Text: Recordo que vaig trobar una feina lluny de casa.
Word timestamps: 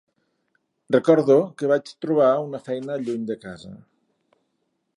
Recordo 0.95 1.35
que 1.61 1.69
vaig 1.71 1.91
trobar 2.05 2.29
una 2.47 2.63
feina 2.69 2.99
lluny 3.05 3.29
de 3.33 3.37
casa. 3.47 3.75